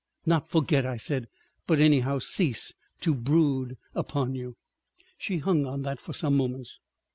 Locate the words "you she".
4.33-5.37